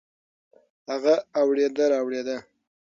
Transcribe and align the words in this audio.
هغه 0.91 1.15
اوړېده 1.39 1.85
رااوړېده. 1.91 2.37